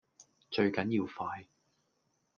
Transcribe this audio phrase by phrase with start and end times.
[0.49, 1.47] 最緊要快